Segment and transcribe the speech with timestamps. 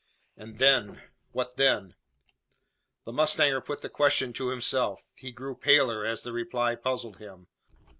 [0.35, 0.99] And then
[1.31, 1.93] what then?
[3.05, 5.05] The mustanger put the question to himself.
[5.13, 7.45] He grew paler, as the reply puzzled him.